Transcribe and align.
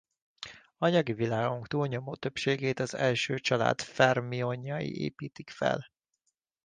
Anyagi 0.77 1.13
világunk 1.13 1.67
túlnyomó 1.67 2.15
többségét 2.15 2.79
az 2.79 2.93
első 2.95 3.39
család 3.39 3.81
fermionjai 3.81 5.01
építik 5.01 5.49
fel. 5.49 5.85